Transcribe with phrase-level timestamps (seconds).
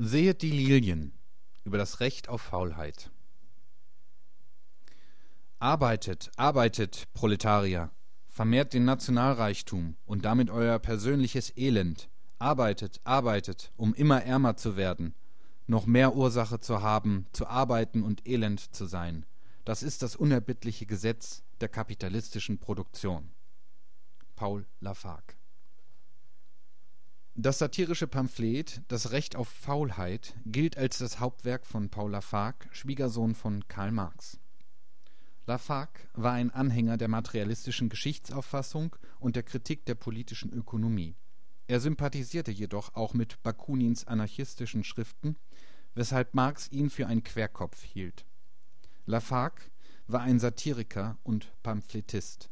[0.00, 1.12] Sehet die Lilien
[1.64, 3.10] über das Recht auf Faulheit.
[5.58, 7.90] Arbeitet, arbeitet, Proletarier,
[8.28, 12.08] vermehrt den Nationalreichtum und damit euer persönliches Elend.
[12.38, 15.16] Arbeitet, arbeitet, um immer ärmer zu werden,
[15.66, 19.26] noch mehr Ursache zu haben, zu arbeiten und elend zu sein.
[19.64, 23.30] Das ist das unerbittliche Gesetz der kapitalistischen Produktion.
[24.36, 25.37] Paul Lafargue
[27.40, 33.36] das satirische Pamphlet Das Recht auf Faulheit gilt als das Hauptwerk von Paul Lafargue, Schwiegersohn
[33.36, 34.40] von Karl Marx.
[35.46, 41.14] Lafargue war ein Anhänger der materialistischen Geschichtsauffassung und der Kritik der politischen Ökonomie.
[41.68, 45.36] Er sympathisierte jedoch auch mit Bakunins anarchistischen Schriften,
[45.94, 48.26] weshalb Marx ihn für einen Querkopf hielt.
[49.06, 49.62] Lafargue
[50.08, 52.50] war ein Satiriker und Pamphletist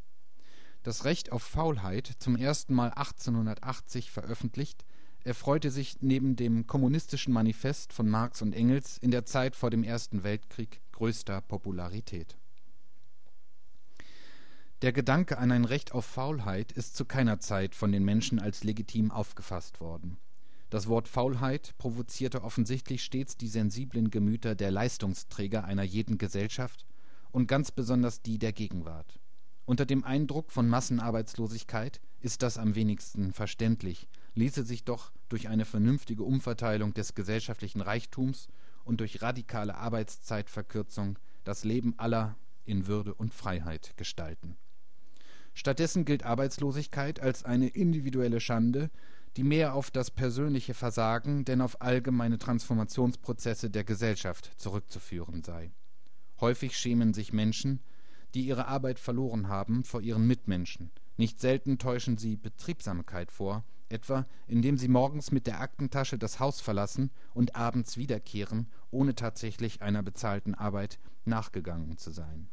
[0.87, 4.85] das Recht auf Faulheit, zum ersten Mal 1880 veröffentlicht,
[5.25, 9.83] erfreute sich neben dem Kommunistischen Manifest von Marx und Engels in der Zeit vor dem
[9.83, 12.37] Ersten Weltkrieg größter Popularität.
[14.83, 18.63] Der Gedanke an ein Recht auf Faulheit ist zu keiner Zeit von den Menschen als
[18.63, 20.19] legitim aufgefasst worden.
[20.71, 26.87] Das Wort Faulheit provozierte offensichtlich stets die sensiblen Gemüter der Leistungsträger einer jeden Gesellschaft
[27.33, 29.19] und ganz besonders die der Gegenwart
[29.67, 35.65] unter dem Eindruck von Massenarbeitslosigkeit ist das am wenigsten verständlich, ließe sich doch durch eine
[35.65, 38.49] vernünftige Umverteilung des gesellschaftlichen Reichtums
[38.85, 44.57] und durch radikale Arbeitszeitverkürzung das Leben aller in Würde und Freiheit gestalten.
[45.53, 48.91] Stattdessen gilt Arbeitslosigkeit als eine individuelle Schande,
[49.37, 55.71] die mehr auf das persönliche Versagen denn auf allgemeine Transformationsprozesse der Gesellschaft zurückzuführen sei.
[56.41, 57.81] Häufig schämen sich Menschen
[58.35, 60.91] die ihre Arbeit verloren haben, vor ihren Mitmenschen.
[61.17, 66.61] Nicht selten täuschen sie Betriebsamkeit vor, etwa indem sie morgens mit der Aktentasche das Haus
[66.61, 72.49] verlassen und abends wiederkehren, ohne tatsächlich einer bezahlten Arbeit nachgegangen zu sein.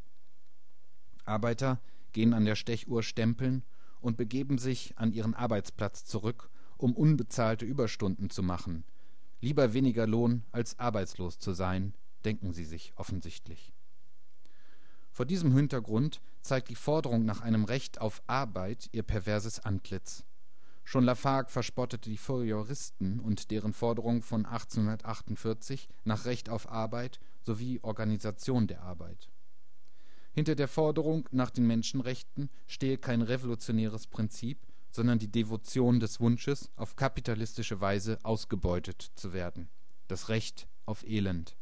[1.25, 3.63] Arbeiter gehen an der Stechuhr stempeln
[4.01, 8.83] und begeben sich an ihren Arbeitsplatz zurück, um unbezahlte Überstunden zu machen.
[9.41, 13.73] Lieber weniger Lohn als arbeitslos zu sein, denken sie sich offensichtlich
[15.13, 20.25] vor diesem Hintergrund zeigt die Forderung nach einem Recht auf Arbeit ihr perverses Antlitz.
[20.83, 27.79] Schon Lafargue verspottete die Fourieristen und deren Forderung von 1848 nach Recht auf Arbeit sowie
[27.83, 29.29] Organisation der Arbeit.
[30.31, 36.71] Hinter der Forderung nach den Menschenrechten stehe kein revolutionäres Prinzip, sondern die Devotion des Wunsches,
[36.75, 39.69] auf kapitalistische Weise ausgebeutet zu werden,
[40.07, 41.55] das Recht auf Elend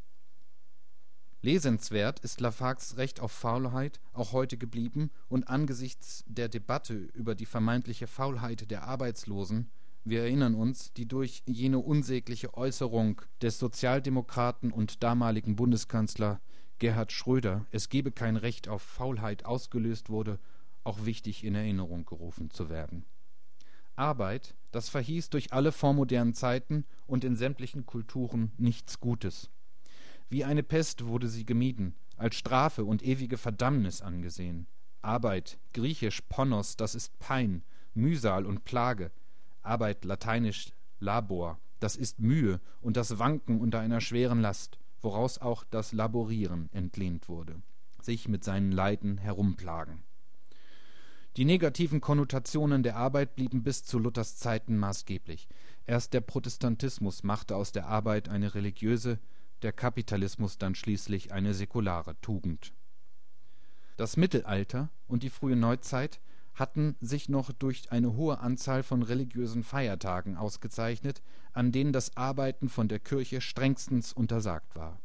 [1.41, 7.45] Lesenswert ist Lafargues Recht auf Faulheit auch heute geblieben und angesichts der Debatte über die
[7.45, 9.69] vermeintliche Faulheit der Arbeitslosen
[10.03, 16.41] wir erinnern uns, die durch jene unsägliche Äußerung des Sozialdemokraten und damaligen Bundeskanzler
[16.79, 20.39] Gerhard Schröder, es gebe kein Recht auf Faulheit, ausgelöst wurde,
[20.83, 23.05] auch wichtig in Erinnerung gerufen zu werden.
[23.95, 29.51] Arbeit, das verhieß durch alle vormodernen Zeiten und in sämtlichen Kulturen nichts Gutes
[30.31, 34.65] wie eine Pest wurde sie gemieden, als Strafe und ewige Verdammnis angesehen.
[35.01, 39.11] Arbeit, griechisch Ponnos, das ist Pein, Mühsal und Plage.
[39.61, 40.71] Arbeit, lateinisch
[41.01, 46.69] Labor, das ist Mühe und das Wanken unter einer schweren Last, woraus auch das Laborieren
[46.71, 47.61] entlehnt wurde,
[48.01, 50.01] sich mit seinen Leiden herumplagen.
[51.35, 55.49] Die negativen Konnotationen der Arbeit blieben bis zu Luthers Zeiten maßgeblich.
[55.85, 59.19] Erst der Protestantismus machte aus der Arbeit eine religiöse,
[59.61, 62.73] der Kapitalismus dann schließlich eine säkulare Tugend.
[63.97, 66.19] Das Mittelalter und die frühe Neuzeit
[66.53, 71.21] hatten sich noch durch eine hohe Anzahl von religiösen Feiertagen ausgezeichnet,
[71.53, 74.99] an denen das Arbeiten von der Kirche strengstens untersagt war.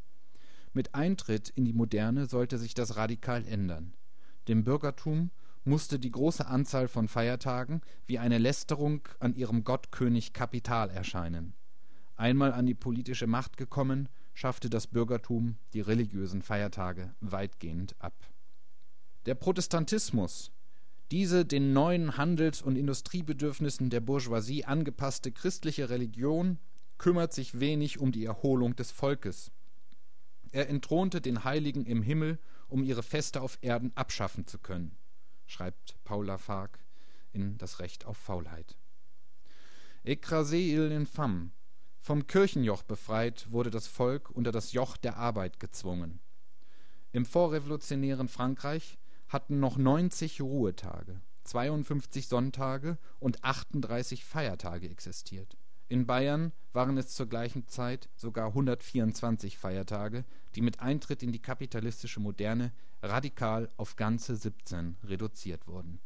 [0.72, 3.94] Mit Eintritt in die Moderne sollte sich das radikal ändern.
[4.48, 5.30] Dem Bürgertum
[5.64, 11.54] musste die große Anzahl von Feiertagen wie eine Lästerung an ihrem Gottkönig Kapital erscheinen.
[12.16, 18.12] Einmal an die politische Macht gekommen, schaffte das Bürgertum die religiösen Feiertage weitgehend ab.
[19.24, 20.52] Der Protestantismus,
[21.10, 26.58] diese den neuen Handels- und Industriebedürfnissen der Bourgeoisie angepasste christliche Religion,
[26.98, 29.52] kümmert sich wenig um die Erholung des Volkes.
[30.52, 34.98] Er entthronte den Heiligen im Himmel, um ihre Feste auf Erden abschaffen zu können,
[35.46, 36.78] schreibt Paul Lafargue
[37.32, 38.76] in Das Recht auf Faulheit.
[40.04, 41.52] Écraser il infâme,
[42.06, 46.20] vom Kirchenjoch befreit wurde das Volk unter das Joch der Arbeit gezwungen.
[47.10, 55.56] Im vorrevolutionären Frankreich hatten noch 90 Ruhetage, 52 Sonntage und 38 Feiertage existiert.
[55.88, 60.24] In Bayern waren es zur gleichen Zeit sogar 124 Feiertage,
[60.54, 62.70] die mit Eintritt in die kapitalistische Moderne
[63.02, 65.98] radikal auf ganze 17 reduziert wurden.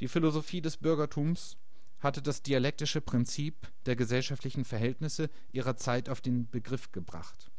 [0.00, 1.56] Die Philosophie des Bürgertums
[2.02, 3.54] hatte das dialektische Prinzip
[3.86, 7.50] der gesellschaftlichen Verhältnisse ihrer Zeit auf den Begriff gebracht.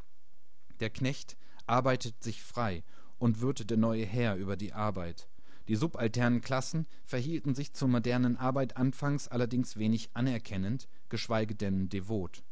[0.80, 1.36] Der Knecht
[1.66, 2.84] arbeitet sich frei
[3.18, 5.28] und wird der neue Herr über die Arbeit.
[5.68, 12.42] Die subalternen Klassen verhielten sich zur modernen Arbeit anfangs allerdings wenig anerkennend, geschweige denn devot.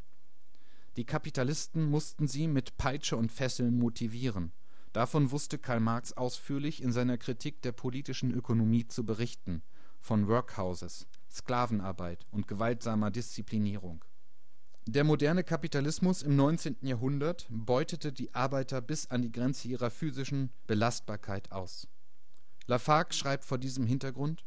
[0.97, 4.53] Die Kapitalisten mussten sie mit Peitsche und Fesseln motivieren.
[4.95, 9.63] Davon wusste Karl Marx ausführlich in seiner Kritik der politischen Ökonomie zu berichten,
[10.01, 14.05] von Workhouses, Sklavenarbeit und gewaltsamer Disziplinierung.
[14.87, 16.77] Der moderne Kapitalismus im 19.
[16.83, 21.87] Jahrhundert beutete die Arbeiter bis an die Grenze ihrer physischen Belastbarkeit aus.
[22.67, 24.45] Lafargue schreibt vor diesem Hintergrund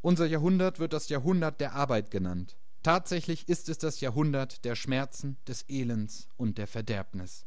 [0.00, 2.56] Unser Jahrhundert wird das Jahrhundert der Arbeit genannt.
[2.82, 7.44] Tatsächlich ist es das Jahrhundert der Schmerzen, des Elends und der Verderbnis.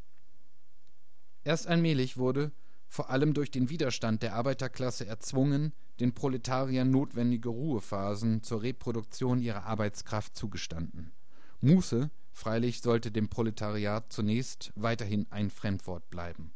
[1.44, 2.52] Erst allmählich wurde,
[2.92, 5.72] vor allem durch den Widerstand der Arbeiterklasse erzwungen,
[6.02, 11.14] den Proletariern notwendige Ruhephasen zur Reproduktion ihrer Arbeitskraft zugestanden.
[11.62, 16.52] Muße freilich sollte dem Proletariat zunächst weiterhin ein Fremdwort bleiben.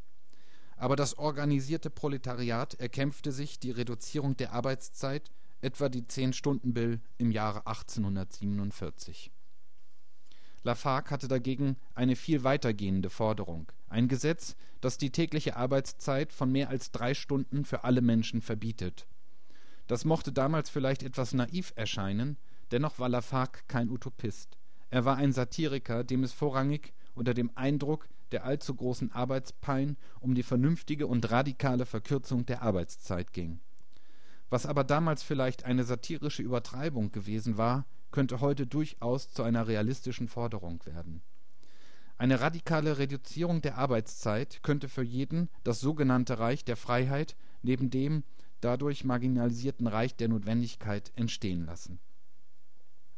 [0.76, 7.66] Aber das organisierte Proletariat erkämpfte sich die Reduzierung der Arbeitszeit, etwa die Zehn-Stunden-Bill im Jahre
[7.66, 9.32] 1847.
[10.65, 16.69] Lafargue hatte dagegen eine viel weitergehende Forderung: ein Gesetz, das die tägliche Arbeitszeit von mehr
[16.69, 19.06] als drei Stunden für alle Menschen verbietet.
[19.85, 22.38] Das mochte damals vielleicht etwas naiv erscheinen,
[22.71, 24.57] dennoch war Lafargue kein Utopist.
[24.89, 30.33] Er war ein Satiriker, dem es vorrangig unter dem Eindruck der allzu großen Arbeitspein um
[30.33, 33.59] die vernünftige und radikale Verkürzung der Arbeitszeit ging.
[34.50, 37.85] Was aber damals vielleicht eine satirische Übertreibung gewesen war,
[38.15, 41.21] könnte heute durchaus zu einer realistischen Forderung werden.
[42.17, 48.23] Eine radikale Reduzierung der Arbeitszeit könnte für jeden das sogenannte Reich der Freiheit neben dem
[48.62, 52.00] dadurch marginalisierten Reich der Notwendigkeit entstehen lassen.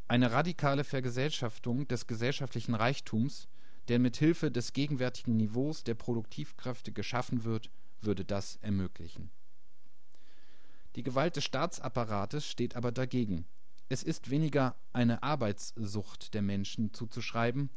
[0.08, 3.48] Eine radikale Vergesellschaftung des gesellschaftlichen Reichtums,
[3.90, 7.70] der mit Hilfe des gegenwärtigen Niveaus der Produktivkräfte geschaffen wird,
[8.02, 9.30] würde das ermöglichen.
[10.96, 13.46] Die Gewalt des Staatsapparates steht aber dagegen.
[13.90, 17.70] Es ist weniger eine Arbeitssucht der Menschen zuzuschreiben,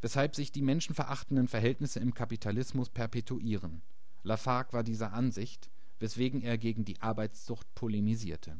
[0.00, 3.82] weshalb sich die menschenverachtenden Verhältnisse im Kapitalismus perpetuieren.
[4.22, 8.56] Lafargue war dieser Ansicht, weswegen er gegen die Arbeitssucht polemisierte.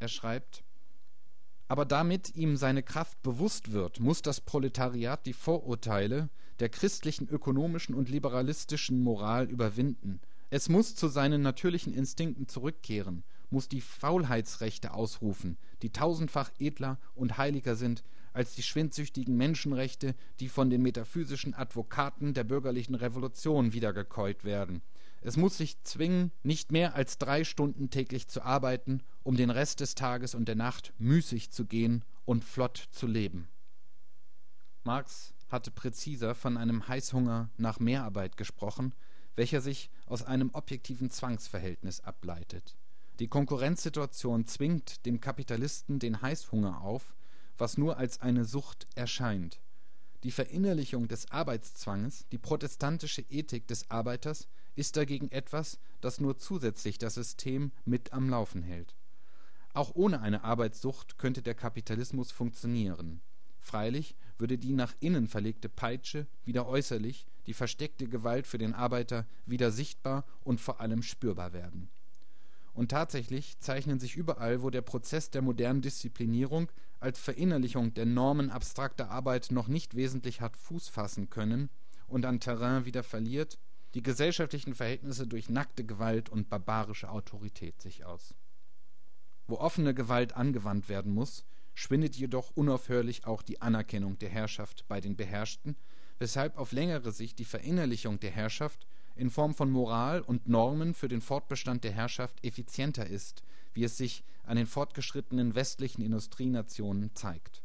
[0.00, 0.64] Er schreibt
[1.68, 6.28] aber damit ihm seine Kraft bewusst wird, muss das Proletariat die Vorurteile
[6.60, 10.20] der christlichen ökonomischen und liberalistischen Moral überwinden.
[10.50, 17.38] Es muss zu seinen natürlichen Instinkten zurückkehren, muss die Faulheitsrechte ausrufen, die tausendfach edler und
[17.38, 18.02] heiliger sind
[18.32, 24.82] als die schwindsüchtigen Menschenrechte, die von den metaphysischen Advokaten der bürgerlichen Revolution wiedergekäut werden.
[25.22, 29.78] Es muss sich zwingen, nicht mehr als drei Stunden täglich zu arbeiten, um den Rest
[29.80, 33.48] des Tages und der Nacht müßig zu gehen und flott zu leben.
[34.82, 38.94] Marx hatte präziser von einem Heißhunger nach Mehrarbeit gesprochen,
[39.36, 42.76] welcher sich aus einem objektiven Zwangsverhältnis ableitet.
[43.20, 47.14] Die Konkurrenzsituation zwingt dem Kapitalisten den Heißhunger auf,
[47.56, 49.60] was nur als eine Sucht erscheint.
[50.24, 56.98] Die Verinnerlichung des Arbeitszwanges, die protestantische Ethik des Arbeiters, ist dagegen etwas, das nur zusätzlich
[56.98, 58.96] das System mit am Laufen hält.
[59.74, 63.20] Auch ohne eine Arbeitssucht könnte der Kapitalismus funktionieren.
[63.60, 69.24] Freilich würde die nach innen verlegte Peitsche wieder äußerlich, die versteckte Gewalt für den Arbeiter
[69.46, 71.88] wieder sichtbar und vor allem spürbar werden.
[72.74, 78.50] Und tatsächlich zeichnen sich überall, wo der Prozess der modernen Disziplinierung als Verinnerlichung der Normen
[78.50, 81.70] abstrakter Arbeit noch nicht wesentlich hat Fuß fassen können
[82.08, 83.58] und an Terrain wieder verliert,
[83.94, 88.34] die gesellschaftlichen Verhältnisse durch nackte Gewalt und barbarische Autorität sich aus.
[89.46, 95.00] Wo offene Gewalt angewandt werden muss, schwindet jedoch unaufhörlich auch die Anerkennung der Herrschaft bei
[95.00, 95.76] den Beherrschten,
[96.18, 101.08] weshalb auf längere Sicht die Verinnerlichung der Herrschaft in Form von Moral und Normen für
[101.08, 103.42] den Fortbestand der Herrschaft effizienter ist,
[103.72, 107.62] wie es sich an den fortgeschrittenen westlichen Industrienationen zeigt.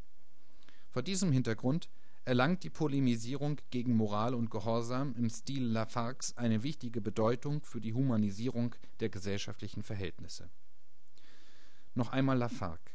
[0.90, 1.90] Vor diesem Hintergrund
[2.26, 7.94] erlangt die Polemisierung gegen Moral und Gehorsam im Stil Lafargues eine wichtige Bedeutung für die
[7.94, 10.50] Humanisierung der gesellschaftlichen Verhältnisse.
[11.96, 12.94] Noch einmal Lafargue.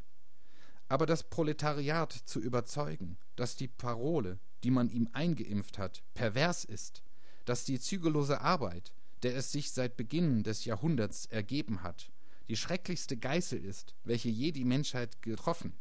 [0.89, 7.03] Aber das Proletariat zu überzeugen, dass die Parole, die man ihm eingeimpft hat, pervers ist,
[7.45, 12.11] dass die zügellose Arbeit, der es sich seit Beginn des Jahrhunderts ergeben hat,
[12.49, 15.73] die schrecklichste Geißel ist, welche je die Menschheit getroffen,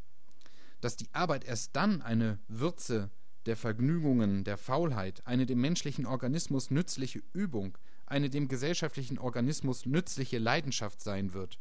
[0.81, 3.09] Dass die Arbeit erst dann eine Würze
[3.45, 10.39] der Vergnügungen der Faulheit, eine dem menschlichen Organismus nützliche Übung, eine dem gesellschaftlichen Organismus nützliche
[10.39, 11.57] Leidenschaft sein wird,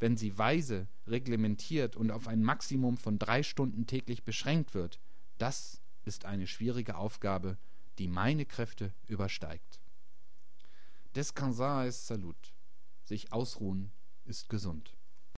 [0.00, 5.00] wenn sie weise, reglementiert und auf ein Maximum von drei Stunden täglich beschränkt wird,
[5.38, 7.56] das ist eine schwierige Aufgabe,
[7.98, 9.80] die meine Kräfte übersteigt.
[11.14, 12.54] Descansar est salut.
[13.04, 13.92] Sich ausruhen
[14.24, 14.96] ist gesund